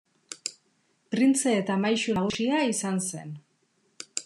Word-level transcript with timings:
Printze 1.15 1.53
eta 1.57 1.77
Maisu 1.85 2.17
Nagusia 2.17 2.65
izan 2.71 3.01
zen. 3.11 3.39